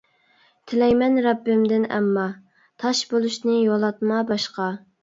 [0.71, 2.27] تىلەيمەن رەببىمدىن ئەمما،
[2.85, 4.75] تاش بولۇشنى يولاتما باشقا.